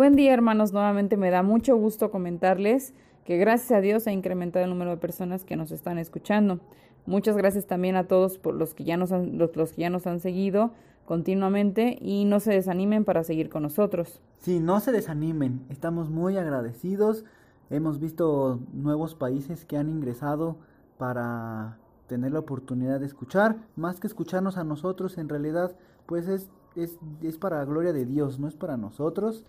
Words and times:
Buen 0.00 0.16
día 0.16 0.32
hermanos, 0.32 0.72
nuevamente 0.72 1.18
me 1.18 1.28
da 1.28 1.42
mucho 1.42 1.76
gusto 1.76 2.10
comentarles 2.10 2.94
que 3.26 3.36
gracias 3.36 3.70
a 3.70 3.82
Dios 3.82 4.06
ha 4.06 4.12
incrementado 4.12 4.64
el 4.64 4.70
número 4.70 4.92
de 4.92 4.96
personas 4.96 5.44
que 5.44 5.56
nos 5.56 5.72
están 5.72 5.98
escuchando. 5.98 6.58
Muchas 7.04 7.36
gracias 7.36 7.66
también 7.66 7.96
a 7.96 8.08
todos 8.08 8.38
por 8.38 8.54
los 8.54 8.72
que 8.72 8.84
ya 8.84 8.96
nos 8.96 9.12
han, 9.12 9.36
los, 9.36 9.50
que 9.50 9.82
ya 9.82 9.90
nos 9.90 10.06
han 10.06 10.20
seguido 10.20 10.70
continuamente 11.04 11.98
y 12.00 12.24
no 12.24 12.40
se 12.40 12.50
desanimen 12.50 13.04
para 13.04 13.24
seguir 13.24 13.50
con 13.50 13.62
nosotros. 13.62 14.22
Sí, 14.38 14.58
no 14.58 14.80
se 14.80 14.90
desanimen, 14.90 15.66
estamos 15.68 16.08
muy 16.08 16.38
agradecidos. 16.38 17.26
Hemos 17.68 18.00
visto 18.00 18.58
nuevos 18.72 19.14
países 19.14 19.66
que 19.66 19.76
han 19.76 19.90
ingresado 19.90 20.56
para 20.96 21.76
tener 22.06 22.32
la 22.32 22.38
oportunidad 22.38 23.00
de 23.00 23.06
escuchar, 23.06 23.58
más 23.76 24.00
que 24.00 24.06
escucharnos 24.06 24.56
a 24.56 24.64
nosotros, 24.64 25.18
en 25.18 25.28
realidad, 25.28 25.76
pues 26.06 26.26
es, 26.26 26.48
es, 26.74 26.98
es 27.20 27.36
para 27.36 27.58
la 27.58 27.66
gloria 27.66 27.92
de 27.92 28.06
Dios, 28.06 28.38
no 28.38 28.48
es 28.48 28.56
para 28.56 28.78
nosotros. 28.78 29.44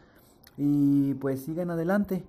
Y 0.58 1.14
pues 1.16 1.42
sigan 1.42 1.72
adelante. 1.72 2.23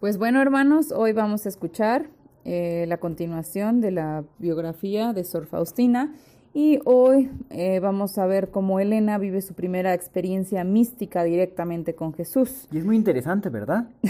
Pues 0.00 0.18
bueno, 0.18 0.42
hermanos, 0.42 0.92
hoy 0.92 1.12
vamos 1.12 1.46
a 1.46 1.48
escuchar 1.48 2.06
eh, 2.44 2.84
la 2.88 2.98
continuación 2.98 3.80
de 3.80 3.90
la 3.90 4.24
biografía 4.38 5.12
de 5.12 5.24
Sor 5.24 5.46
Faustina. 5.46 6.14
Y 6.52 6.78
hoy 6.84 7.30
eh, 7.50 7.80
vamos 7.80 8.16
a 8.16 8.26
ver 8.26 8.50
cómo 8.50 8.78
Elena 8.78 9.18
vive 9.18 9.40
su 9.40 9.54
primera 9.54 9.92
experiencia 9.92 10.62
mística 10.62 11.24
directamente 11.24 11.94
con 11.94 12.12
Jesús. 12.12 12.68
Y 12.70 12.78
es 12.78 12.84
muy 12.84 12.96
interesante, 12.96 13.48
¿verdad? 13.48 13.88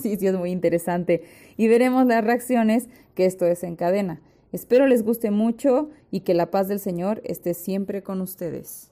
sí, 0.00 0.16
sí, 0.16 0.26
es 0.26 0.34
muy 0.34 0.50
interesante. 0.50 1.22
Y 1.56 1.68
veremos 1.68 2.06
las 2.06 2.24
reacciones 2.24 2.88
que 3.14 3.26
esto 3.26 3.44
desencadena. 3.44 4.20
Espero 4.50 4.86
les 4.86 5.04
guste 5.04 5.30
mucho 5.30 5.90
y 6.10 6.20
que 6.20 6.34
la 6.34 6.50
paz 6.50 6.68
del 6.68 6.80
Señor 6.80 7.20
esté 7.24 7.54
siempre 7.54 8.02
con 8.02 8.20
ustedes. 8.20 8.90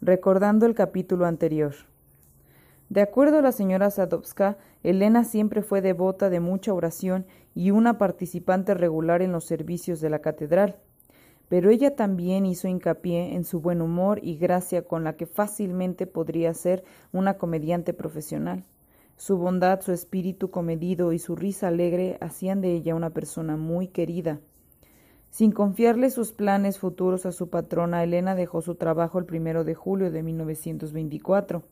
Recordando 0.00 0.64
el 0.64 0.74
capítulo 0.74 1.26
anterior. 1.26 1.74
De 2.88 3.02
acuerdo 3.02 3.38
a 3.38 3.42
la 3.42 3.52
señora 3.52 3.90
Sadowska, 3.90 4.56
Elena 4.82 5.24
siempre 5.24 5.60
fue 5.62 5.82
devota 5.82 6.30
de 6.30 6.40
mucha 6.40 6.72
oración 6.72 7.26
y 7.54 7.70
una 7.70 7.98
participante 7.98 8.72
regular 8.72 9.20
en 9.20 9.32
los 9.32 9.44
servicios 9.44 10.00
de 10.00 10.08
la 10.08 10.20
catedral. 10.20 10.76
Pero 11.48 11.70
ella 11.70 11.96
también 11.96 12.46
hizo 12.46 12.66
hincapié 12.66 13.34
en 13.34 13.44
su 13.44 13.60
buen 13.60 13.82
humor 13.82 14.20
y 14.22 14.36
gracia 14.36 14.82
con 14.82 15.04
la 15.04 15.16
que 15.16 15.26
fácilmente 15.26 16.06
podría 16.06 16.52
ser 16.54 16.82
una 17.12 17.36
comediante 17.36 17.92
profesional. 17.92 18.64
Su 19.16 19.36
bondad, 19.36 19.80
su 19.80 19.92
espíritu 19.92 20.50
comedido 20.50 21.12
y 21.12 21.18
su 21.18 21.36
risa 21.36 21.68
alegre 21.68 22.16
hacían 22.20 22.60
de 22.60 22.72
ella 22.72 22.94
una 22.94 23.10
persona 23.10 23.56
muy 23.56 23.88
querida. 23.88 24.40
Sin 25.30 25.52
confiarle 25.52 26.10
sus 26.10 26.32
planes 26.32 26.78
futuros 26.78 27.26
a 27.26 27.32
su 27.32 27.50
patrona, 27.50 28.02
Elena 28.02 28.34
dejó 28.34 28.62
su 28.62 28.76
trabajo 28.76 29.18
el 29.18 29.26
primero 29.26 29.64
de 29.64 29.74
julio 29.74 30.10
de 30.10 30.22
1924. 30.22 31.64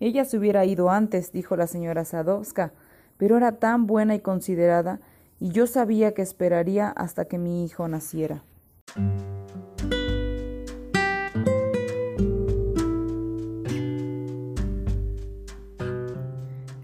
Ella 0.00 0.24
se 0.24 0.38
hubiera 0.38 0.64
ido 0.64 0.88
antes, 0.88 1.30
dijo 1.30 1.56
la 1.56 1.66
señora 1.66 2.06
Sadowska, 2.06 2.72
pero 3.18 3.36
era 3.36 3.58
tan 3.58 3.86
buena 3.86 4.14
y 4.14 4.20
considerada, 4.20 4.98
y 5.38 5.50
yo 5.50 5.66
sabía 5.66 6.14
que 6.14 6.22
esperaría 6.22 6.88
hasta 6.88 7.26
que 7.26 7.36
mi 7.36 7.64
hijo 7.64 7.86
naciera. 7.86 8.42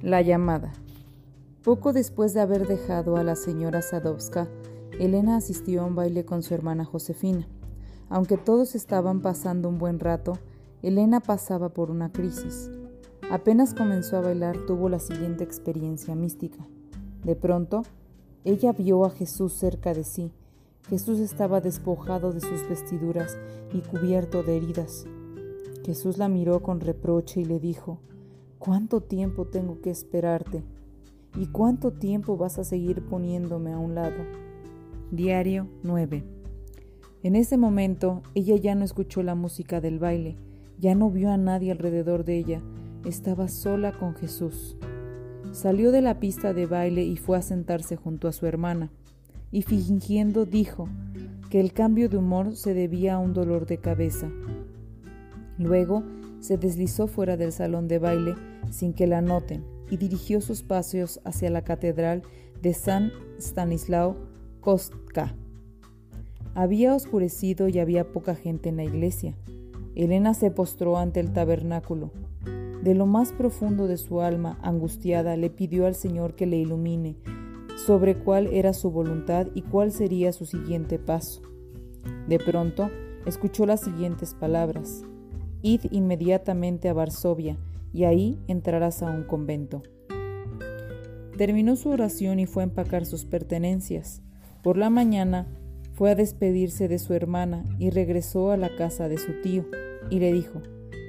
La 0.03 0.21
llamada. 0.21 0.73
Poco 1.65 1.95
después 1.95 2.35
de 2.35 2.43
haber 2.43 2.67
dejado 2.67 3.17
a 3.17 3.25
la 3.25 3.35
señora 3.35 3.81
Sadowska, 3.81 4.47
Elena 5.01 5.37
asistió 5.37 5.81
a 5.81 5.85
un 5.87 5.95
baile 5.95 6.27
con 6.27 6.43
su 6.43 6.53
hermana 6.53 6.85
Josefina. 6.85 7.49
Aunque 8.11 8.37
todos 8.37 8.75
estaban 8.75 9.23
pasando 9.23 9.71
un 9.71 9.79
buen 9.79 10.01
rato, 10.01 10.35
Elena 10.83 11.21
pasaba 11.21 11.71
por 11.71 11.91
una 11.91 12.13
crisis. 12.13 12.71
Apenas 13.31 13.75
comenzó 13.75 14.19
a 14.19 14.21
bailar 14.21 14.57
tuvo 14.67 14.89
la 14.89 15.01
siguiente 15.01 15.43
experiencia 15.43 16.15
mística. 16.15 16.65
De 17.25 17.35
pronto, 17.35 17.83
ella 18.45 18.73
vio 18.73 19.05
a 19.05 19.11
Jesús 19.11 19.53
cerca 19.53 19.93
de 19.93 20.05
sí. 20.05 20.31
Jesús 20.89 21.19
estaba 21.19 21.61
despojado 21.61 22.33
de 22.33 22.41
sus 22.41 22.69
vestiduras 22.69 23.37
y 23.73 23.81
cubierto 23.81 24.45
de 24.45 24.57
heridas. 24.57 25.07
Jesús 25.85 26.19
la 26.19 26.29
miró 26.29 26.63
con 26.63 26.79
reproche 26.79 27.41
y 27.41 27.45
le 27.45 27.59
dijo, 27.59 27.99
¿Cuánto 28.61 29.01
tiempo 29.01 29.45
tengo 29.47 29.81
que 29.81 29.91
esperarte? 29.91 30.63
¿Y 31.37 31.47
cuánto 31.47 31.91
tiempo 31.91 32.37
vas 32.37 32.61
a 32.61 32.65
seguir 32.65 33.05
poniéndome 33.07 33.73
a 33.73 33.79
un 33.79 33.97
lado? 33.97 34.25
Diario 35.11 35.67
9. 35.83 36.23
En 37.25 37.35
ese 37.35 37.57
momento 37.57 38.23
ella 38.37 38.55
ya 38.55 38.77
no 38.77 38.85
escuchó 38.85 39.25
la 39.25 39.35
música 39.35 39.81
del 39.81 39.99
baile, 39.99 40.37
ya 40.79 40.95
no 40.95 41.11
vio 41.11 41.31
a 41.31 41.37
nadie 41.37 41.73
alrededor 41.73 42.25
de 42.25 42.39
ella, 42.39 42.63
estaba 43.05 43.49
sola 43.49 43.93
con 43.93 44.15
Jesús. 44.15 44.77
Salió 45.53 45.93
de 45.93 46.03
la 46.03 46.19
pista 46.21 46.53
de 46.53 46.67
baile 46.67 47.05
y 47.05 47.17
fue 47.17 47.39
a 47.39 47.43
sentarse 47.43 47.97
junto 47.97 48.29
a 48.29 48.33
su 48.33 48.47
hermana, 48.47 48.91
y 49.51 49.63
fingiendo 49.63 50.45
dijo 50.45 50.89
que 51.51 51.61
el 51.61 51.73
cambio 51.73 52.09
de 52.09 52.17
humor 52.17 52.57
se 52.57 52.75
debía 52.75 53.15
a 53.15 53.19
un 53.19 53.33
dolor 53.33 53.67
de 53.67 53.79
cabeza. 53.79 54.29
Luego 55.59 56.03
se 56.41 56.59
deslizó 56.59 57.07
fuera 57.07 57.37
del 57.37 57.53
salón 57.53 57.89
de 57.89 57.99
baile 57.99 58.35
sin 58.71 58.93
que 58.93 59.07
la 59.07 59.21
noten 59.21 59.65
y 59.91 59.97
dirigió 59.97 60.41
sus 60.41 60.63
paseos 60.63 61.21
hacia 61.25 61.51
la 61.51 61.63
catedral 61.63 62.23
de 62.63 62.75
San 62.75 63.13
Stanislao 63.39 64.17
Kostka. 64.61 65.35
Había 66.55 66.95
oscurecido 66.95 67.69
y 67.69 67.79
había 67.79 68.13
poca 68.13 68.35
gente 68.35 68.71
en 68.71 68.79
la 68.79 68.85
iglesia. 68.85 69.37
Elena 69.95 70.35
se 70.35 70.51
postró 70.51 70.99
ante 70.99 71.21
el 71.21 71.33
tabernáculo. 71.33 72.11
De 72.87 72.95
lo 72.95 73.05
más 73.05 73.33
profundo 73.33 73.89
de 73.89 73.97
su 73.97 74.21
alma, 74.21 74.61
angustiada, 74.63 75.37
le 75.37 75.51
pidió 75.51 75.87
al 75.87 75.97
Señor 75.97 76.37
que 76.37 76.47
le 76.47 76.59
ilumine 76.59 77.17
sobre 77.85 78.17
cuál 78.17 78.47
era 78.53 78.73
su 78.75 78.93
voluntad 78.93 79.49
y 79.55 79.63
cuál 79.63 79.91
sería 79.91 80.33
su 80.33 80.47
siguiente 80.47 81.01
paso. 81.01 81.43
De 82.29 82.39
pronto, 82.39 82.89
escuchó 83.27 83.67
las 83.67 83.81
siguientes 83.81 84.35
palabras. 84.35 85.03
Id 85.63 85.81
inmediatamente 85.91 86.89
a 86.89 86.93
Varsovia, 86.93 87.59
y 87.93 88.05
ahí 88.05 88.39
entrarás 88.47 89.03
a 89.03 89.11
un 89.11 89.25
convento. 89.25 89.83
Terminó 91.37 91.75
su 91.75 91.89
oración 91.89 92.39
y 92.39 92.47
fue 92.47 92.63
a 92.63 92.67
empacar 92.67 93.05
sus 93.05 93.25
pertenencias. 93.25 94.23
Por 94.63 94.77
la 94.79 94.91
mañana 94.91 95.49
fue 95.95 96.13
a 96.13 96.15
despedirse 96.15 96.87
de 96.87 97.01
su 97.01 97.15
hermana 97.15 97.65
y 97.81 97.91
regresó 97.91 98.53
a 98.53 98.57
la 98.57 98.77
casa 98.77 99.09
de 99.09 99.19
su 99.19 99.41
tío 99.43 99.65
y 100.09 100.21
le 100.21 100.33
dijo, 100.33 100.63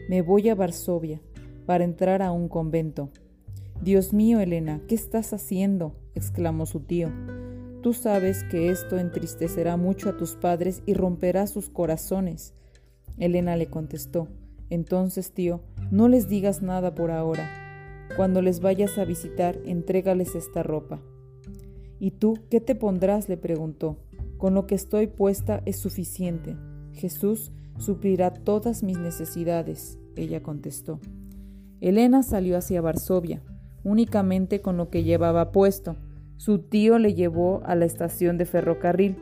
me 0.09 0.23
voy 0.23 0.49
a 0.49 0.55
Varsovia 0.55 1.21
para 1.67 1.83
entrar 1.83 2.23
a 2.23 2.31
un 2.31 2.47
convento. 2.47 3.11
Dios 3.83 4.13
mío, 4.13 4.39
Elena, 4.39 4.81
¿qué 4.87 4.95
estás 4.95 5.33
haciendo? 5.33 5.93
exclamó 6.15 6.65
su 6.65 6.79
tío. 6.79 7.09
Tú 7.83 7.93
sabes 7.93 8.43
que 8.45 8.71
esto 8.71 8.97
entristecerá 8.97 9.77
mucho 9.77 10.09
a 10.09 10.17
tus 10.17 10.35
padres 10.35 10.81
y 10.87 10.95
romperá 10.95 11.45
sus 11.45 11.69
corazones. 11.69 12.55
Elena 13.19 13.55
le 13.55 13.67
contestó, 13.67 14.29
entonces, 14.69 15.31
tío, 15.31 15.61
no 15.91 16.07
les 16.07 16.27
digas 16.27 16.61
nada 16.61 16.95
por 16.95 17.11
ahora. 17.11 17.47
Cuando 18.15 18.41
les 18.41 18.61
vayas 18.61 18.97
a 18.97 19.05
visitar, 19.05 19.59
entrégales 19.65 20.35
esta 20.35 20.63
ropa. 20.63 21.01
¿Y 21.99 22.11
tú 22.11 22.39
qué 22.49 22.61
te 22.61 22.75
pondrás? 22.75 23.29
le 23.29 23.37
preguntó. 23.37 23.97
Con 24.37 24.53
lo 24.53 24.67
que 24.67 24.75
estoy 24.75 25.07
puesta 25.07 25.61
es 25.65 25.77
suficiente. 25.77 26.55
Jesús 26.93 27.51
suplirá 27.77 28.33
todas 28.33 28.83
mis 28.83 28.97
necesidades, 28.97 29.99
ella 30.15 30.41
contestó. 30.41 30.99
Elena 31.81 32.23
salió 32.23 32.57
hacia 32.57 32.81
Varsovia, 32.81 33.41
únicamente 33.83 34.61
con 34.61 34.77
lo 34.77 34.89
que 34.89 35.03
llevaba 35.03 35.51
puesto. 35.51 35.95
Su 36.37 36.59
tío 36.59 36.99
le 36.99 37.13
llevó 37.13 37.61
a 37.65 37.75
la 37.75 37.85
estación 37.85 38.37
de 38.37 38.45
ferrocarril. 38.45 39.15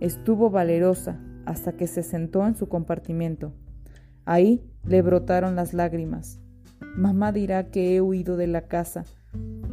Estuvo 0.00 0.50
valerosa 0.50 1.20
hasta 1.44 1.72
que 1.72 1.86
se 1.86 2.02
sentó 2.02 2.46
en 2.46 2.54
su 2.54 2.68
compartimento. 2.68 3.52
Ahí 4.24 4.62
le 4.84 5.02
brotaron 5.02 5.56
las 5.56 5.74
lágrimas. 5.74 6.40
Mamá 6.96 7.32
dirá 7.32 7.70
que 7.70 7.94
he 7.94 8.00
huido 8.00 8.36
de 8.36 8.46
la 8.46 8.62
casa 8.62 9.04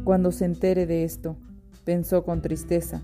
cuando 0.04 0.32
se 0.32 0.44
entere 0.44 0.86
de 0.86 1.04
esto 1.04 1.36
pensó 1.84 2.24
con 2.24 2.42
tristeza. 2.42 3.02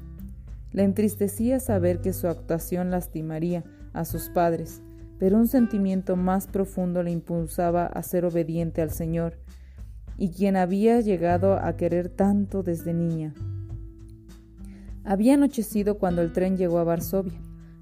Le 0.72 0.84
entristecía 0.84 1.60
saber 1.60 2.00
que 2.00 2.12
su 2.12 2.28
actuación 2.28 2.90
lastimaría 2.90 3.64
a 3.92 4.04
sus 4.04 4.28
padres, 4.28 4.82
pero 5.20 5.36
un 5.36 5.46
sentimiento 5.46 6.16
más 6.16 6.46
profundo 6.46 7.02
le 7.02 7.10
impulsaba 7.10 7.84
a 7.84 8.02
ser 8.02 8.24
obediente 8.24 8.82
al 8.82 8.90
Señor. 8.90 9.38
y 10.16 10.32
quien 10.32 10.56
había 10.56 11.00
llegado 11.00 11.54
a 11.54 11.78
querer 11.78 12.10
tanto 12.10 12.62
desde 12.62 12.92
niña. 12.92 13.32
Había 15.02 15.32
anochecido 15.32 15.96
cuando 15.96 16.20
el 16.20 16.34
tren 16.34 16.58
llegó 16.58 16.78
a 16.78 16.84
Varsovia. 16.84 17.40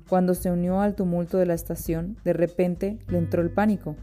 Cuando 0.09 0.35
se 0.35 0.49
unió 0.49 0.81
al 0.81 0.95
tumulto 0.95 1.39
de 1.39 1.47
la 1.47 1.55
estación, 1.55 2.17
de 2.25 2.33
repente 2.33 3.01
le 3.09 3.19
entró 3.19 3.43
el 3.43 3.51
pánico. 3.51 3.97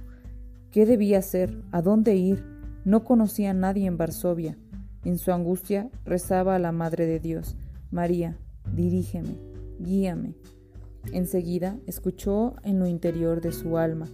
¿Qué 0.69 0.85
debía 0.85 1.19
hacer? 1.19 1.63
¿A 1.71 1.81
dónde 1.81 2.15
ir? 2.15 2.43
No 2.83 3.05
conocía 3.05 3.51
a 3.51 3.53
nadie 3.53 3.85
en 3.85 3.95
Varsovia. 3.95 4.57
En 5.05 5.17
su 5.17 5.31
angustia 5.31 5.89
rezaba 6.03 6.55
a 6.55 6.59
la 6.59 6.73
Madre 6.73 7.05
de 7.05 7.21
Dios, 7.21 7.55
María, 7.89 8.37
dirígeme, 8.73 9.37
guíame. 9.79 10.35
Enseguida 11.11 11.77
escuchó 11.85 12.55
en 12.63 12.79
lo 12.79 12.87
interior 12.87 13.41
de 13.41 13.51
su 13.51 13.77
alma 13.77 14.07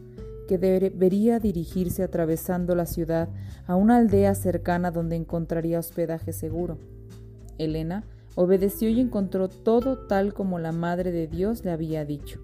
que 0.47 0.57
debería 0.57 1.39
dirigirse 1.39 2.03
atravesando 2.03 2.75
la 2.75 2.85
ciudad 2.85 3.29
a 3.67 3.75
una 3.75 3.97
aldea 3.97 4.35
cercana 4.35 4.91
donde 4.91 5.15
encontraría 5.15 5.79
hospedaje 5.79 6.33
seguro. 6.33 6.77
Elena 7.57 8.03
obedeció 8.35 8.89
y 8.89 8.99
encontró 8.99 9.47
todo 9.47 9.97
tal 9.97 10.33
como 10.33 10.59
la 10.59 10.73
Madre 10.73 11.13
de 11.13 11.27
Dios 11.27 11.63
le 11.63 11.71
había 11.71 12.03
dicho. 12.03 12.41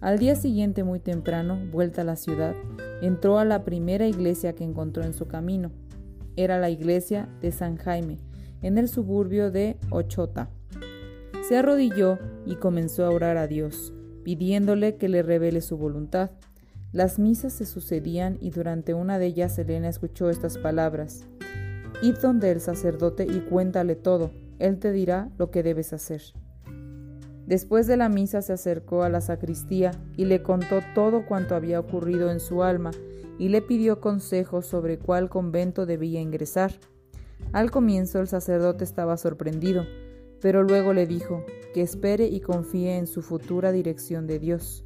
Al 0.00 0.18
día 0.18 0.36
siguiente, 0.36 0.84
muy 0.84 0.98
temprano, 0.98 1.58
vuelta 1.72 2.02
a 2.02 2.04
la 2.04 2.16
ciudad, 2.16 2.54
entró 3.00 3.38
a 3.38 3.44
la 3.44 3.64
primera 3.64 4.06
iglesia 4.06 4.54
que 4.54 4.64
encontró 4.64 5.02
en 5.02 5.14
su 5.14 5.26
camino. 5.26 5.72
Era 6.36 6.58
la 6.58 6.70
iglesia 6.70 7.28
de 7.40 7.52
San 7.52 7.76
Jaime, 7.76 8.18
en 8.60 8.78
el 8.78 8.88
suburbio 8.88 9.50
de 9.50 9.76
Ochota. 9.90 10.50
Se 11.42 11.56
arrodilló 11.56 12.18
y 12.46 12.56
comenzó 12.56 13.04
a 13.04 13.10
orar 13.10 13.36
a 13.36 13.46
Dios, 13.46 13.92
pidiéndole 14.22 14.96
que 14.96 15.08
le 15.08 15.22
revele 15.22 15.60
su 15.60 15.76
voluntad. 15.76 16.30
Las 16.92 17.18
misas 17.18 17.52
se 17.52 17.66
sucedían 17.66 18.38
y 18.40 18.50
durante 18.50 18.94
una 18.94 19.18
de 19.18 19.26
ellas 19.26 19.58
Elena 19.58 19.88
escuchó 19.88 20.30
estas 20.30 20.58
palabras. 20.58 21.26
Id 22.02 22.16
donde 22.22 22.50
el 22.50 22.60
sacerdote 22.60 23.24
y 23.24 23.40
cuéntale 23.40 23.96
todo, 23.96 24.30
él 24.58 24.78
te 24.78 24.92
dirá 24.92 25.30
lo 25.38 25.50
que 25.50 25.62
debes 25.62 25.92
hacer. 25.92 26.22
Después 27.46 27.86
de 27.86 27.96
la 27.96 28.08
misa 28.08 28.40
se 28.40 28.54
acercó 28.54 29.02
a 29.02 29.10
la 29.10 29.20
sacristía 29.20 29.90
y 30.16 30.24
le 30.24 30.42
contó 30.42 30.80
todo 30.94 31.26
cuanto 31.26 31.54
había 31.54 31.78
ocurrido 31.78 32.30
en 32.30 32.40
su 32.40 32.62
alma 32.62 32.90
y 33.38 33.48
le 33.48 33.60
pidió 33.60 34.00
consejos 34.00 34.66
sobre 34.66 34.98
cuál 34.98 35.28
convento 35.28 35.84
debía 35.84 36.20
ingresar. 36.20 36.72
Al 37.52 37.70
comienzo 37.70 38.20
el 38.20 38.28
sacerdote 38.28 38.84
estaba 38.84 39.16
sorprendido, 39.16 39.84
pero 40.44 40.62
luego 40.62 40.92
le 40.92 41.06
dijo 41.06 41.42
que 41.72 41.80
espere 41.80 42.26
y 42.26 42.40
confíe 42.40 42.98
en 42.98 43.06
su 43.06 43.22
futura 43.22 43.72
dirección 43.72 44.26
de 44.26 44.38
Dios. 44.38 44.84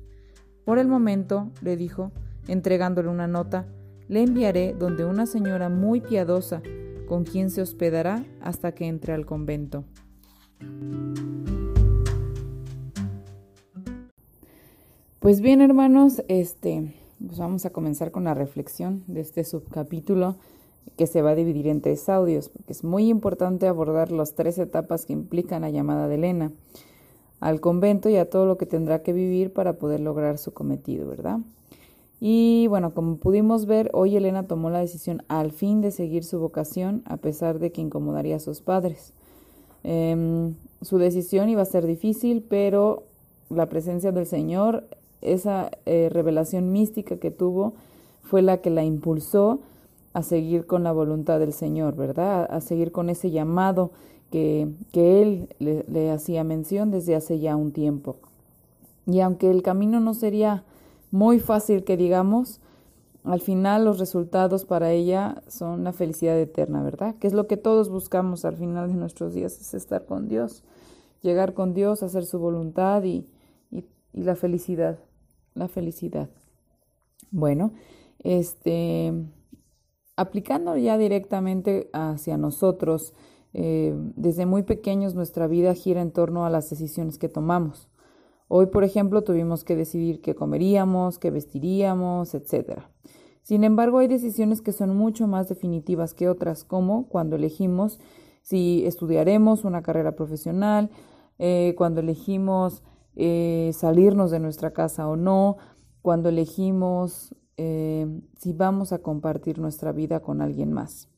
Por 0.64 0.78
el 0.78 0.86
momento, 0.86 1.50
le 1.62 1.76
dijo, 1.76 2.12
entregándole 2.46 3.08
una 3.08 3.26
nota, 3.26 3.66
le 4.06 4.22
enviaré 4.22 4.72
donde 4.72 5.04
una 5.04 5.26
señora 5.26 5.68
muy 5.68 6.00
piadosa, 6.00 6.62
con 7.08 7.24
quien 7.24 7.50
se 7.50 7.60
hospedará 7.60 8.24
hasta 8.40 8.70
que 8.70 8.86
entre 8.86 9.14
al 9.14 9.26
convento. 9.26 9.82
Pues 15.18 15.40
bien, 15.40 15.60
hermanos, 15.60 16.22
este, 16.28 16.94
pues 17.18 17.36
vamos 17.36 17.66
a 17.66 17.70
comenzar 17.70 18.12
con 18.12 18.22
la 18.22 18.34
reflexión 18.34 19.02
de 19.08 19.22
este 19.22 19.42
subcapítulo 19.42 20.36
que 20.96 21.06
se 21.06 21.22
va 21.22 21.30
a 21.30 21.34
dividir 21.34 21.68
en 21.68 21.80
tres 21.80 22.08
audios, 22.08 22.48
porque 22.48 22.72
es 22.72 22.84
muy 22.84 23.08
importante 23.08 23.66
abordar 23.66 24.10
las 24.10 24.34
tres 24.34 24.58
etapas 24.58 25.06
que 25.06 25.12
implican 25.12 25.62
la 25.62 25.70
llamada 25.70 26.08
de 26.08 26.14
Elena 26.16 26.52
al 27.40 27.60
convento 27.60 28.08
y 28.08 28.16
a 28.16 28.28
todo 28.28 28.46
lo 28.46 28.58
que 28.58 28.66
tendrá 28.66 29.02
que 29.02 29.12
vivir 29.12 29.52
para 29.52 29.74
poder 29.74 30.00
lograr 30.00 30.38
su 30.38 30.52
cometido, 30.52 31.08
¿verdad? 31.08 31.38
Y 32.20 32.66
bueno, 32.68 32.94
como 32.94 33.16
pudimos 33.16 33.66
ver, 33.66 33.90
hoy 33.92 34.16
Elena 34.16 34.46
tomó 34.46 34.70
la 34.70 34.80
decisión 34.80 35.22
al 35.28 35.52
fin 35.52 35.80
de 35.80 35.92
seguir 35.92 36.24
su 36.24 36.40
vocación 36.40 37.02
a 37.04 37.16
pesar 37.16 37.60
de 37.60 37.70
que 37.70 37.80
incomodaría 37.80 38.36
a 38.36 38.40
sus 38.40 38.60
padres. 38.60 39.12
Em, 39.84 40.54
su 40.82 40.98
decisión 40.98 41.48
iba 41.48 41.62
a 41.62 41.66
ser 41.66 41.86
difícil, 41.86 42.44
pero 42.48 43.04
la 43.50 43.66
presencia 43.66 44.10
del 44.10 44.26
Señor, 44.26 44.84
esa 45.22 45.70
eh, 45.86 46.08
revelación 46.10 46.72
mística 46.72 47.18
que 47.18 47.30
tuvo, 47.30 47.74
fue 48.22 48.42
la 48.42 48.58
que 48.58 48.70
la 48.70 48.82
impulsó 48.82 49.60
a 50.18 50.22
seguir 50.22 50.66
con 50.66 50.82
la 50.82 50.92
voluntad 50.92 51.38
del 51.38 51.52
Señor, 51.52 51.96
¿verdad? 51.96 52.46
A, 52.50 52.60
seguir 52.60 52.92
con 52.92 53.08
ese 53.08 53.30
llamado 53.30 53.92
que, 54.30 54.68
que 54.92 55.22
Él 55.22 55.48
le, 55.58 56.10
hacía 56.10 56.44
mención 56.44 56.90
desde 56.90 57.14
hace 57.14 57.38
ya 57.38 57.56
un 57.56 57.72
tiempo. 57.72 58.16
Y 59.06 59.20
aunque 59.20 59.50
el 59.50 59.62
camino 59.62 60.00
no 60.00 60.14
sería 60.14 60.64
muy 61.10 61.38
fácil 61.38 61.84
que 61.84 61.96
digamos, 61.96 62.60
al 63.24 63.40
final 63.40 63.84
los 63.84 63.98
resultados 63.98 64.64
para 64.64 64.90
ella 64.90 65.42
son 65.48 65.84
la 65.84 65.92
felicidad 65.92 66.38
eterna, 66.38 66.82
¿verdad? 66.82 67.14
Que 67.18 67.26
es 67.26 67.32
lo 67.32 67.46
que 67.46 67.56
todos 67.56 67.88
buscamos 67.88 68.44
al 68.44 68.56
final 68.56 68.88
de 68.88 68.94
nuestros 68.94 69.34
días, 69.34 69.60
es 69.60 69.74
estar 69.74 70.04
con 70.04 70.28
Dios, 70.28 70.64
llegar 71.22 71.54
con 71.54 71.74
Dios, 71.74 72.02
hacer 72.02 72.26
su 72.26 72.38
voluntad 72.38 73.04
y, 73.04 73.26
y, 73.70 73.84
la 74.12 74.34
felicidad, 74.34 74.98
la 75.54 75.68
felicidad. 75.68 76.28
Bueno, 77.30 77.72
este, 78.20 79.12
aplicando 80.18 80.76
ya 80.76 80.98
directamente 80.98 81.88
hacia 81.92 82.36
nosotros, 82.36 83.14
eh, 83.54 83.94
desde 84.16 84.46
muy 84.46 84.64
pequeños 84.64 85.14
nuestra 85.14 85.46
vida 85.46 85.74
gira 85.74 86.02
en 86.02 86.10
torno 86.10 86.44
a 86.44 86.50
las 86.50 86.68
decisiones 86.68 87.18
que 87.18 87.28
tomamos. 87.28 87.88
Hoy, 88.48 88.66
por 88.66 88.82
ejemplo, 88.82 89.22
tuvimos 89.22 89.62
que 89.62 89.76
decidir 89.76 90.20
qué 90.20 90.34
comeríamos, 90.34 91.18
qué 91.18 91.30
vestiríamos, 91.30 92.34
etc. 92.34 92.80
Sin 93.42 93.62
embargo, 93.62 93.98
hay 93.98 94.08
decisiones 94.08 94.60
que 94.60 94.72
son 94.72 94.96
mucho 94.96 95.28
más 95.28 95.48
definitivas 95.48 96.14
que 96.14 96.28
otras, 96.28 96.64
como 96.64 97.08
cuando 97.08 97.36
elegimos 97.36 98.00
si 98.42 98.84
estudiaremos 98.86 99.64
una 99.64 99.82
carrera 99.82 100.16
profesional, 100.16 100.90
eh, 101.38 101.74
cuando 101.76 102.00
elegimos 102.00 102.82
eh, 103.14 103.70
salirnos 103.72 104.32
de 104.32 104.40
nuestra 104.40 104.72
casa 104.72 105.06
o 105.06 105.14
no, 105.14 105.58
cuando 106.02 106.28
elegimos 106.28 107.36
eh, 107.58 108.06
si 108.38 108.52
vamos 108.52 108.92
a 108.92 108.98
compartir 109.00 109.58
nuestra 109.58 109.92
vida 109.92 110.20
con 110.20 110.40
alguien 110.40 110.72
más. 110.72 111.08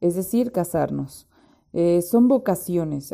Es 0.00 0.16
decir, 0.16 0.50
casarnos. 0.50 1.28
Eh, 1.74 2.00
son 2.00 2.28
vocaciones, 2.28 3.12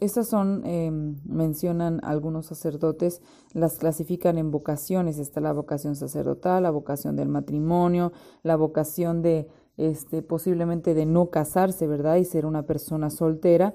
esas 0.00 0.26
son, 0.26 0.64
em, 0.64 1.16
mencionan 1.26 2.00
algunos 2.02 2.46
sacerdotes, 2.46 3.20
las 3.52 3.78
clasifican 3.78 4.38
en 4.38 4.50
vocaciones, 4.50 5.18
está 5.18 5.42
la 5.42 5.52
vocación 5.52 5.94
sacerdotal, 5.94 6.62
la 6.62 6.70
vocación 6.70 7.16
del 7.16 7.28
matrimonio, 7.28 8.12
la 8.42 8.56
vocación 8.56 9.20
de, 9.20 9.46
este, 9.76 10.22
posiblemente 10.22 10.94
de 10.94 11.04
no 11.04 11.28
casarse, 11.28 11.86
¿verdad? 11.86 12.16
Y 12.16 12.24
ser 12.24 12.46
una 12.46 12.62
persona 12.62 13.10
soltera, 13.10 13.74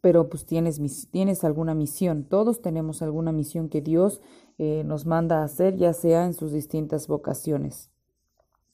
pero 0.00 0.28
pues 0.28 0.46
tienes, 0.46 0.80
tienes 1.10 1.44
alguna 1.44 1.74
misión, 1.74 2.24
todos 2.24 2.60
tenemos 2.60 3.02
alguna 3.02 3.32
misión 3.32 3.68
que 3.68 3.80
Dios 3.80 4.20
eh, 4.58 4.82
nos 4.84 5.06
manda 5.06 5.40
a 5.40 5.44
hacer, 5.44 5.76
ya 5.76 5.92
sea 5.92 6.24
en 6.24 6.34
sus 6.34 6.52
distintas 6.52 7.08
vocaciones. 7.08 7.90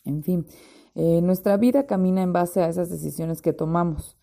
En 0.05 0.23
fin, 0.23 0.47
eh, 0.95 1.21
nuestra 1.23 1.57
vida 1.57 1.87
camina 1.87 2.23
en 2.23 2.33
base 2.33 2.63
a 2.63 2.69
esas 2.69 2.91
decisiones 2.91 3.43
que 3.43 3.53
tomamos. 3.53 4.17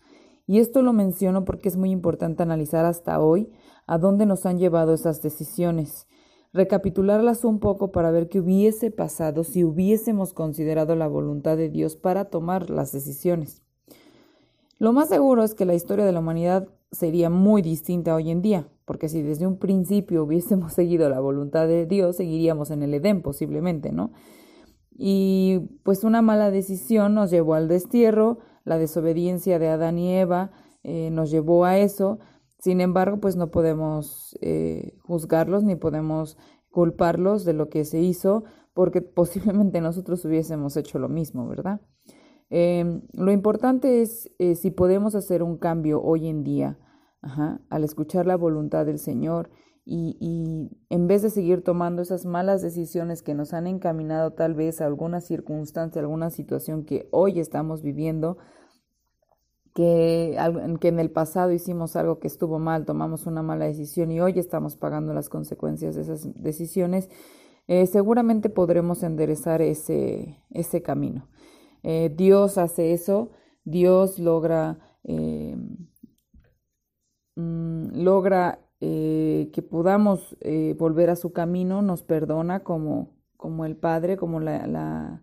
Y 0.46 0.58
esto 0.58 0.82
lo 0.82 0.92
menciono 0.92 1.44
porque 1.44 1.68
es 1.68 1.76
muy 1.76 1.90
importante 1.90 2.42
analizar 2.42 2.84
hasta 2.84 3.20
hoy 3.20 3.52
a 3.86 3.98
dónde 3.98 4.26
nos 4.26 4.46
han 4.46 4.58
llevado 4.58 4.94
esas 4.94 5.22
decisiones, 5.22 6.06
recapitularlas 6.52 7.44
un 7.44 7.58
poco 7.58 7.92
para 7.92 8.10
ver 8.10 8.28
qué 8.28 8.40
hubiese 8.40 8.90
pasado 8.90 9.44
si 9.44 9.64
hubiésemos 9.64 10.34
considerado 10.34 10.96
la 10.96 11.08
voluntad 11.08 11.56
de 11.56 11.68
Dios 11.68 11.96
para 11.96 12.26
tomar 12.26 12.70
las 12.70 12.92
decisiones. 12.92 13.62
Lo 14.78 14.92
más 14.92 15.08
seguro 15.08 15.44
es 15.44 15.54
que 15.54 15.64
la 15.64 15.74
historia 15.74 16.04
de 16.04 16.12
la 16.12 16.20
humanidad 16.20 16.68
sería 16.92 17.30
muy 17.30 17.62
distinta 17.62 18.14
hoy 18.14 18.30
en 18.30 18.42
día, 18.42 18.68
porque 18.84 19.08
si 19.08 19.22
desde 19.22 19.46
un 19.46 19.58
principio 19.58 20.22
hubiésemos 20.22 20.72
seguido 20.74 21.08
la 21.08 21.20
voluntad 21.20 21.66
de 21.66 21.86
Dios, 21.86 22.16
seguiríamos 22.16 22.70
en 22.70 22.82
el 22.82 22.94
Edén 22.94 23.22
posiblemente, 23.22 23.90
¿no? 23.90 24.12
Y 24.94 25.60
pues 25.82 26.04
una 26.04 26.22
mala 26.22 26.50
decisión 26.50 27.14
nos 27.14 27.30
llevó 27.30 27.54
al 27.54 27.66
destierro, 27.66 28.38
la 28.64 28.78
desobediencia 28.78 29.58
de 29.58 29.68
Adán 29.68 29.98
y 29.98 30.14
Eva 30.14 30.52
eh, 30.84 31.10
nos 31.10 31.30
llevó 31.30 31.64
a 31.64 31.78
eso. 31.78 32.18
Sin 32.58 32.80
embargo, 32.80 33.18
pues 33.18 33.34
no 33.34 33.50
podemos 33.50 34.36
eh, 34.42 34.94
juzgarlos 35.00 35.64
ni 35.64 35.76
podemos 35.76 36.36
culparlos 36.70 37.44
de 37.44 37.54
lo 37.54 37.68
que 37.68 37.84
se 37.84 38.00
hizo, 38.00 38.44
porque 38.74 39.00
posiblemente 39.02 39.80
nosotros 39.80 40.24
hubiésemos 40.24 40.76
hecho 40.76 40.98
lo 40.98 41.08
mismo, 41.08 41.48
¿verdad? 41.48 41.80
Em, 42.54 43.00
lo 43.14 43.32
importante 43.32 44.02
es 44.02 44.30
eh, 44.38 44.56
si 44.56 44.70
podemos 44.70 45.14
hacer 45.14 45.42
un 45.42 45.56
cambio 45.56 46.02
hoy 46.02 46.28
en 46.28 46.44
día, 46.44 46.78
al 47.70 47.84
escuchar 47.84 48.26
la 48.26 48.36
voluntad 48.36 48.84
del 48.84 48.98
Señor 48.98 49.48
y, 49.86 50.68
en 50.90 51.06
vez 51.06 51.22
de 51.22 51.30
seguir 51.30 51.64
tomando 51.64 52.02
esas 52.02 52.26
malas 52.26 52.60
decisiones 52.60 53.22
que 53.22 53.32
nos 53.32 53.54
han 53.54 53.66
encaminado 53.66 54.32
tal 54.32 54.54
vez 54.54 54.82
a 54.82 54.86
alguna 54.86 55.22
circunstancia, 55.22 56.02
alguna 56.02 56.28
situación 56.28 56.84
que 56.84 57.08
hoy 57.10 57.40
estamos 57.40 57.80
viviendo, 57.80 58.36
que, 59.72 60.36
en 60.36 60.98
el 60.98 61.10
pasado 61.10 61.52
hicimos 61.52 61.96
algo 61.96 62.18
que 62.18 62.26
estuvo 62.26 62.58
mal, 62.58 62.84
tomamos 62.84 63.26
una 63.26 63.42
mala 63.42 63.64
decisión 63.64 64.10
y 64.10 64.20
hoy 64.20 64.38
estamos 64.38 64.76
pagando 64.76 65.14
las 65.14 65.30
consecuencias 65.30 65.94
de 65.94 66.02
esas 66.02 66.28
decisiones, 66.34 67.08
eh, 67.66 67.86
seguramente 67.86 68.50
podremos 68.50 69.02
enderezar 69.04 69.62
ese 69.62 70.82
camino. 70.84 71.28
Eh, 71.82 72.12
Dios 72.14 72.58
hace 72.58 72.92
eso, 72.92 73.30
Dios 73.64 74.18
logra, 74.18 74.78
eh, 75.04 75.56
mm, 77.36 78.02
logra 78.02 78.60
eh, 78.80 79.50
que 79.52 79.62
podamos 79.62 80.36
volver 80.78 81.10
a 81.10 81.16
su 81.16 81.32
camino, 81.32 81.82
nos 81.82 82.02
perdona 82.02 82.64
como, 82.64 83.14
como 83.36 83.64
el 83.64 83.76
Padre, 83.76 84.16
como, 84.16 84.40
la, 84.40 85.22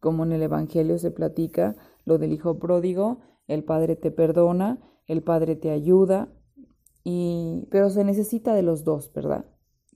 como 0.00 0.24
en 0.24 0.32
el 0.32 0.42
Evangelio 0.42 0.98
se 0.98 1.10
platica, 1.10 1.76
lo 2.04 2.18
del 2.18 2.32
Hijo 2.32 2.58
pródigo, 2.58 3.20
el 3.46 3.64
Padre 3.64 3.96
te 3.96 4.10
perdona, 4.10 4.78
el 5.06 5.22
Padre 5.22 5.56
te 5.56 5.70
ayuda, 5.70 6.28
y, 7.04 7.66
pero 7.70 7.90
se 7.90 8.04
necesita 8.04 8.54
de 8.54 8.62
los 8.62 8.84
dos, 8.84 9.12
¿verdad? 9.12 9.46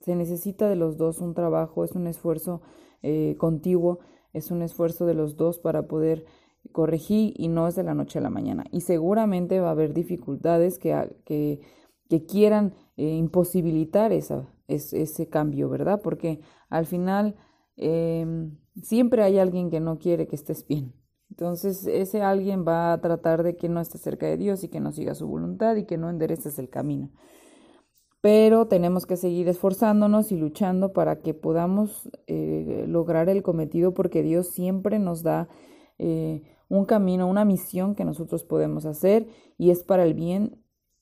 Se 0.01 0.15
necesita 0.15 0.69
de 0.69 0.75
los 0.75 0.97
dos 0.97 1.19
un 1.19 1.33
trabajo, 1.33 1.83
es 1.83 1.93
un 1.93 2.07
esfuerzo 2.07 2.61
eh, 3.01 3.35
contiguo, 3.37 3.99
es 4.35 4.51
un 4.51 4.61
esfuerzo 4.61 5.05
de 5.05 5.13
los 5.13 5.37
dos 5.37 5.59
para 5.59 5.87
poder 5.87 6.25
corregir 6.71 7.33
y 7.37 7.47
no 7.47 7.67
es 7.67 7.75
de 7.75 7.83
la 7.83 7.93
noche 7.93 8.19
a 8.19 8.21
la 8.21 8.29
mañana. 8.29 8.65
Y 8.71 8.81
seguramente 8.81 9.59
va 9.59 9.69
a 9.69 9.71
haber 9.71 9.93
dificultades 9.93 10.77
que, 10.77 11.15
que, 11.25 12.25
quieran 12.27 12.73
eh, 12.97 13.09
imposibilitar 13.15 14.11
esa, 14.11 14.47
ese 14.67 15.29
cambio, 15.29 15.69
¿verdad? 15.69 16.01
Porque 16.03 16.41
al 16.69 16.85
final 16.85 17.35
em, 17.77 18.57
siempre 18.81 19.23
hay 19.23 19.39
alguien 19.39 19.69
que 19.69 19.79
no 19.79 19.99
quiere 19.99 20.27
que 20.27 20.35
estés 20.35 20.67
bien. 20.67 20.93
Entonces 21.29 21.87
ese 21.87 22.21
alguien 22.21 22.65
va 22.67 22.93
a 22.93 23.01
tratar 23.01 23.43
de 23.43 23.57
que 23.57 23.69
no 23.69 23.81
estés 23.81 24.01
cerca 24.01 24.27
de 24.27 24.37
Dios 24.37 24.63
y 24.63 24.69
que 24.69 24.79
no 24.79 24.91
siga 24.91 25.15
su 25.15 25.27
voluntad 25.27 25.75
y 25.75 25.85
que 25.85 25.97
no 25.97 26.09
endereces 26.09 26.59
el 26.59 26.69
camino 26.69 27.11
pero 28.25 28.65
tenemos 28.65 29.05
que 29.05 29.17
seguir 29.17 29.47
esforzándonos 29.49 30.31
y 30.31 30.35
luchando 30.35 30.93
para 30.93 31.17
que 31.21 31.35
podamos 31.35 32.09
eh, 32.25 32.85
lograr 32.87 33.29
el 33.29 33.43
cometido 33.43 33.93
porque 33.93 34.23
Dios 34.23 34.47
siempre 34.47 34.97
nos 34.97 35.21
da 35.21 35.47
eh, 35.99 36.41
un 36.67 36.85
camino, 36.85 37.27
una 37.27 37.45
misión 37.45 37.93
que 37.93 38.03
nosotros 38.03 38.43
podemos 38.43 38.87
hacer 38.87 39.27
y 39.59 39.69
es 39.69 39.83
para 39.83 40.03
el 40.05 40.15
bien 40.15 40.57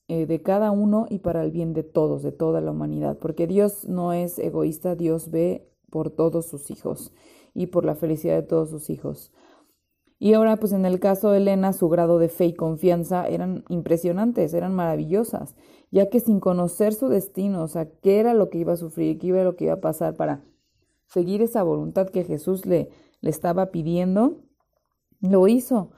eh, 0.09 0.25
de 0.25 0.41
cada 0.41 0.71
uno 0.71 1.05
y 1.09 1.19
para 1.19 1.45
el 1.45 1.51
bien 1.51 1.71
de 1.73 1.83
todos, 1.83 2.23
de 2.23 2.33
toda 2.33 2.59
la 2.59 2.71
humanidad, 2.71 3.17
porque 3.19 3.47
Dios 3.47 3.87
no 3.87 4.11
es 4.11 4.37
egoísta, 4.37 4.95
Dios 4.95 5.31
ve 5.31 5.71
por 5.89 6.09
todos 6.09 6.47
sus 6.47 6.69
hijos 6.71 7.13
y 7.53 7.67
por 7.67 7.85
la 7.85 7.95
felicidad 7.95 8.35
de 8.35 8.43
todos 8.43 8.69
sus 8.69 8.89
hijos. 8.89 9.31
Y 10.19 10.33
ahora, 10.33 10.57
pues 10.57 10.71
en 10.71 10.85
el 10.85 10.99
caso 10.99 11.31
de 11.31 11.37
Elena, 11.37 11.73
su 11.73 11.89
grado 11.89 12.19
de 12.19 12.29
fe 12.29 12.45
y 12.45 12.53
confianza 12.53 13.27
eran 13.27 13.63
impresionantes, 13.69 14.53
eran 14.53 14.73
maravillosas, 14.73 15.55
ya 15.91 16.09
que 16.09 16.19
sin 16.19 16.39
conocer 16.39 16.93
su 16.93 17.09
destino, 17.09 17.63
o 17.63 17.67
sea, 17.67 17.89
qué 18.01 18.19
era 18.19 18.33
lo 18.33 18.49
que 18.49 18.59
iba 18.59 18.73
a 18.73 18.77
sufrir, 18.77 19.19
qué 19.19 19.29
era 19.29 19.43
lo 19.43 19.55
que 19.55 19.65
iba 19.65 19.73
a 19.73 19.81
pasar 19.81 20.15
para 20.15 20.43
seguir 21.07 21.41
esa 21.41 21.63
voluntad 21.63 22.09
que 22.09 22.23
Jesús 22.23 22.65
le, 22.65 22.89
le 23.21 23.29
estaba 23.29 23.71
pidiendo, 23.71 24.37
lo 25.19 25.47
hizo, 25.47 25.91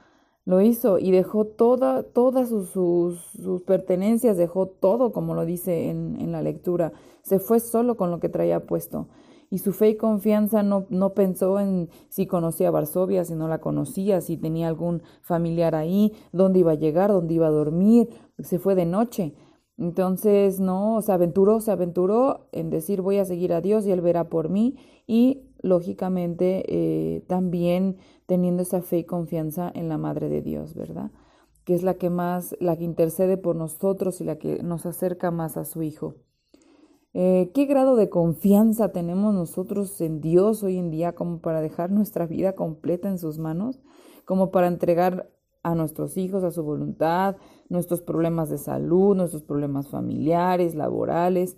lo 0.44 0.60
hizo 0.60 0.98
y 0.98 1.10
dejó 1.10 1.44
toda, 1.44 2.02
todas 2.02 2.48
sus, 2.48 2.70
sus, 2.70 3.62
pertenencias, 3.62 4.36
dejó 4.36 4.66
todo, 4.66 5.12
como 5.12 5.34
lo 5.34 5.44
dice 5.44 5.88
en, 5.88 6.20
en 6.20 6.32
la 6.32 6.42
lectura, 6.42 6.92
se 7.22 7.38
fue 7.38 7.60
solo 7.60 7.96
con 7.96 8.10
lo 8.10 8.20
que 8.20 8.28
traía 8.28 8.66
puesto 8.66 9.08
y 9.50 9.58
su 9.58 9.72
fe 9.72 9.90
y 9.90 9.96
confianza 9.96 10.62
no, 10.62 10.86
no 10.90 11.14
pensó 11.14 11.60
en 11.60 11.88
si 12.08 12.26
conocía 12.26 12.70
Varsovia, 12.70 13.24
si 13.24 13.34
no 13.34 13.48
la 13.48 13.58
conocía, 13.58 14.20
si 14.20 14.36
tenía 14.36 14.68
algún 14.68 15.02
familiar 15.22 15.74
ahí, 15.74 16.12
dónde 16.32 16.60
iba 16.60 16.72
a 16.72 16.76
llegar, 16.76 17.10
dónde 17.10 17.34
iba 17.34 17.46
a 17.46 17.50
dormir, 17.50 18.08
se 18.38 18.58
fue 18.58 18.74
de 18.74 18.86
noche. 18.86 19.34
Entonces, 19.78 20.58
no, 20.58 21.02
se 21.02 21.12
aventuró, 21.12 21.60
se 21.60 21.70
aventuró 21.70 22.48
en 22.52 22.70
decir 22.70 23.02
voy 23.02 23.18
a 23.18 23.24
seguir 23.24 23.52
a 23.52 23.60
Dios 23.60 23.86
y 23.86 23.92
Él 23.92 24.00
verá 24.00 24.28
por 24.28 24.48
mí 24.48 24.76
y 25.06 25.42
lógicamente 25.60 26.64
eh, 26.68 27.22
también 27.26 27.98
teniendo 28.26 28.62
esa 28.62 28.80
fe 28.80 28.98
y 28.98 29.04
confianza 29.04 29.70
en 29.74 29.88
la 29.88 29.98
Madre 29.98 30.28
de 30.28 30.42
Dios, 30.42 30.74
¿verdad? 30.74 31.10
Que 31.64 31.74
es 31.74 31.82
la 31.82 31.94
que 31.94 32.10
más, 32.10 32.56
la 32.58 32.76
que 32.76 32.84
intercede 32.84 33.36
por 33.36 33.54
nosotros 33.56 34.20
y 34.20 34.24
la 34.24 34.38
que 34.38 34.62
nos 34.62 34.86
acerca 34.86 35.30
más 35.30 35.56
a 35.56 35.64
su 35.64 35.82
Hijo. 35.82 36.14
Eh, 37.18 37.50
¿Qué 37.54 37.64
grado 37.64 37.96
de 37.96 38.10
confianza 38.10 38.92
tenemos 38.92 39.32
nosotros 39.32 39.98
en 40.02 40.20
Dios 40.20 40.62
hoy 40.62 40.76
en 40.76 40.90
día 40.90 41.14
como 41.14 41.40
para 41.40 41.62
dejar 41.62 41.90
nuestra 41.90 42.26
vida 42.26 42.54
completa 42.54 43.08
en 43.08 43.16
sus 43.16 43.38
manos? 43.38 43.80
Como 44.26 44.50
para 44.50 44.66
entregar 44.66 45.32
a 45.62 45.74
nuestros 45.74 46.18
hijos 46.18 46.44
a 46.44 46.50
su 46.50 46.62
voluntad, 46.62 47.36
nuestros 47.70 48.02
problemas 48.02 48.50
de 48.50 48.58
salud, 48.58 49.16
nuestros 49.16 49.44
problemas 49.44 49.88
familiares, 49.88 50.74
laborales. 50.74 51.56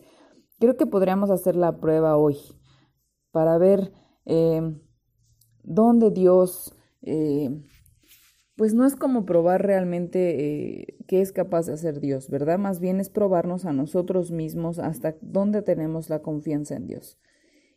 Creo 0.61 0.77
que 0.77 0.87
podríamos 0.87 1.29
hacer 1.29 1.57
la 1.57 1.81
prueba 1.81 2.17
hoy 2.17 2.37
para 3.33 3.59
ver 3.59 3.93
eh, 4.27 4.63
dónde 5.65 6.13
Dios 6.13 6.73
eh, 7.03 7.51
pues 8.59 8.75
no 8.75 8.85
es 8.85 8.97
como 8.97 9.25
probar 9.25 9.65
realmente 9.65 10.81
eh, 10.81 10.97
qué 11.07 11.21
es 11.21 11.31
capaz 11.31 11.67
de 11.67 11.75
hacer 11.75 12.01
Dios, 12.01 12.29
¿verdad? 12.29 12.59
Más 12.59 12.81
bien 12.81 12.99
es 12.99 13.09
probarnos 13.09 13.65
a 13.65 13.73
nosotros 13.73 14.33
mismos 14.33 14.81
hasta 14.81 15.15
dónde 15.21 15.63
tenemos 15.63 16.11
la 16.11 16.23
confianza 16.23 16.75
en 16.75 16.89
Dios. 16.89 17.21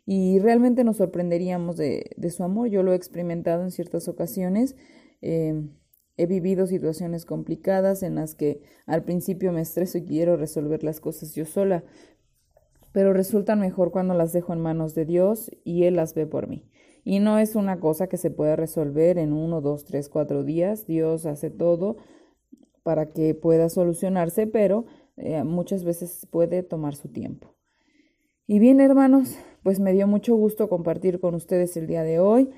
Y 0.07 0.39
realmente 0.39 0.83
nos 0.83 0.97
sorprenderíamos 0.97 1.77
de, 1.77 2.09
su 2.35 2.43
amor. 2.43 2.67
Yo 2.69 2.81
lo 2.81 2.93
he 2.93 2.95
experimentado 2.95 3.61
en 3.61 3.69
ciertas 3.69 4.07
ocasiones. 4.07 4.75
Eh, 5.21 5.69
he 6.17 6.25
vivido 6.25 6.65
situaciones 6.65 7.25
complicadas 7.25 8.01
en 8.01 8.15
las 8.15 8.33
que 8.33 8.63
al 8.87 9.03
principio 9.03 9.51
me 9.51 9.61
estreso 9.61 9.99
y 9.99 10.05
quiero 10.05 10.35
resolver 10.35 10.83
las 10.83 10.99
cosas 10.99 11.35
yo 11.35 11.45
sola, 11.45 11.83
pero 12.91 13.13
resultan 13.13 13.59
mejor 13.59 13.91
cuando 13.91 14.15
las 14.15 14.33
dejo 14.33 14.51
en 14.51 14.61
manos 14.61 14.95
de 14.95 15.05
Dios 15.05 15.51
y 15.63 15.83
Él 15.83 15.97
las 15.97 16.15
ve 16.15 16.25
por 16.25 16.47
mí. 16.47 16.67
Y 17.03 17.19
no 17.19 17.39
es 17.39 17.55
una 17.55 17.79
cosa 17.79 18.07
que 18.07 18.17
se 18.17 18.31
pueda 18.31 18.55
resolver 18.55 19.17
en 19.17 19.33
uno, 19.33 19.61
dos, 19.61 19.85
tres, 19.85 20.09
cuatro 20.09 20.43
días. 20.43 20.85
Dios 20.85 21.25
hace 21.25 21.49
todo 21.49 21.97
para 22.83 23.11
que 23.11 23.33
pueda 23.33 23.69
solucionarse, 23.69 24.47
pero 24.47 24.85
eh, 25.17 25.43
muchas 25.43 25.83
veces 25.83 26.27
puede 26.29 26.63
tomar 26.63 26.95
su 26.95 27.09
tiempo. 27.09 27.55
Y 28.47 28.59
bien, 28.59 28.81
hermanos, 28.81 29.35
pues 29.63 29.79
me 29.79 29.93
dio 29.93 30.07
mucho 30.07 30.35
gusto 30.35 30.67
compartir 30.67 31.19
con 31.19 31.35
ustedes 31.35 31.77
el 31.77 31.87
día 31.87 32.03
de 32.03 32.19
hoy. 32.19 32.49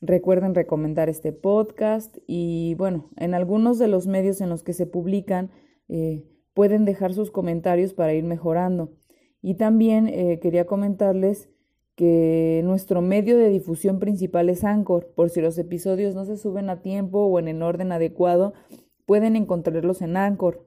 Recuerden 0.00 0.54
recomendar 0.54 1.08
este 1.08 1.32
podcast 1.32 2.18
y 2.26 2.74
bueno, 2.74 3.10
en 3.16 3.34
algunos 3.34 3.78
de 3.78 3.86
los 3.86 4.06
medios 4.08 4.40
en 4.40 4.48
los 4.48 4.64
que 4.64 4.72
se 4.72 4.86
publican 4.86 5.50
eh, 5.88 6.24
pueden 6.54 6.84
dejar 6.84 7.14
sus 7.14 7.30
comentarios 7.30 7.94
para 7.94 8.12
ir 8.12 8.24
mejorando. 8.24 8.92
Y 9.40 9.54
también 9.54 10.08
eh, 10.08 10.38
quería 10.40 10.66
comentarles 10.66 11.48
que 12.02 12.62
nuestro 12.64 13.00
medio 13.00 13.38
de 13.38 13.48
difusión 13.48 14.00
principal 14.00 14.48
es 14.48 14.64
Anchor. 14.64 15.12
Por 15.14 15.30
si 15.30 15.40
los 15.40 15.56
episodios 15.56 16.16
no 16.16 16.24
se 16.24 16.36
suben 16.36 16.68
a 16.68 16.82
tiempo 16.82 17.26
o 17.26 17.38
en 17.38 17.46
el 17.46 17.62
orden 17.62 17.92
adecuado, 17.92 18.54
pueden 19.06 19.36
encontrarlos 19.36 20.02
en 20.02 20.16
Anchor. 20.16 20.66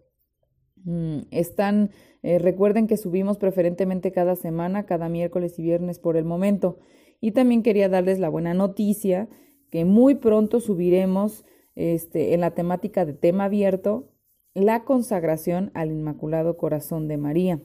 Mm, 0.86 1.24
están, 1.32 1.92
eh, 2.24 2.40
recuerden 2.40 2.88
que 2.88 2.96
subimos 2.96 3.38
preferentemente 3.38 4.14
cada 4.14 4.38
semana, 4.38 4.86
cada 4.86 5.10
miércoles 5.10 5.60
y 5.60 5.64
viernes 5.64 6.00
por 6.00 6.16
el 6.16 6.24
momento. 6.24 6.80
Y 7.20 7.32
también 7.32 7.64
quería 7.64 7.90
darles 7.90 8.18
la 8.18 8.30
buena 8.30 8.54
noticia 8.54 9.28
que 9.72 9.84
muy 9.84 10.16
pronto 10.16 10.62
subiremos 10.62 11.44
este, 11.76 12.34
en 12.34 12.40
la 12.40 12.52
temática 12.52 13.04
de 13.04 13.12
tema 13.12 13.44
abierto 13.44 14.10
la 14.54 14.86
consagración 14.86 15.70
al 15.74 15.92
Inmaculado 15.92 16.56
Corazón 16.56 17.10
de 17.10 17.18
María 17.18 17.60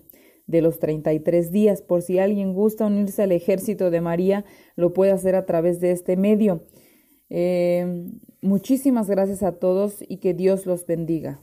de 0.51 0.63
los 0.63 0.79
33 0.81 1.53
días. 1.53 1.81
Por 1.81 2.03
si 2.03 2.19
alguien 2.19 2.53
gusta 2.53 2.87
unirse 2.87 3.23
al 3.23 3.33
ejército 3.33 3.91
de 3.91 4.01
María, 4.01 4.45
lo 4.77 4.93
puede 4.93 5.13
hacer 5.13 5.37
a 5.37 5.47
través 5.47 5.81
de 5.81 5.93
este 5.93 6.17
medio. 6.17 6.65
Eh, 7.31 8.05
muchísimas 8.43 9.09
gracias 9.09 9.45
a 9.45 9.53
todos 9.53 10.05
y 10.09 10.17
que 10.17 10.35
Dios 10.35 10.67
los 10.67 10.85
bendiga. 10.87 11.41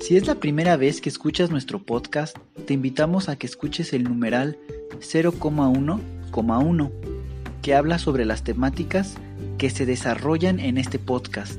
Si 0.00 0.16
es 0.16 0.26
la 0.26 0.34
primera 0.34 0.76
vez 0.76 1.00
que 1.00 1.08
escuchas 1.08 1.50
nuestro 1.50 1.78
podcast, 1.78 2.36
te 2.66 2.74
invitamos 2.74 3.30
a 3.30 3.36
que 3.36 3.46
escuches 3.46 3.94
el 3.94 4.04
numeral 4.04 4.58
0,1,1, 4.98 6.90
que 7.62 7.74
habla 7.74 7.98
sobre 7.98 8.26
las 8.26 8.44
temáticas 8.44 9.14
que 9.56 9.70
se 9.70 9.86
desarrollan 9.86 10.60
en 10.60 10.76
este 10.76 10.98
podcast 10.98 11.58